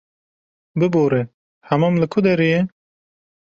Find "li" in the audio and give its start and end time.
2.01-2.07